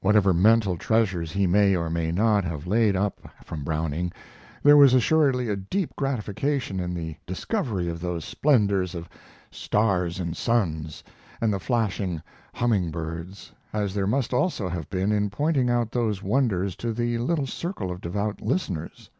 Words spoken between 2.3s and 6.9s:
have laid up from Browning there was assuredly a deep gratification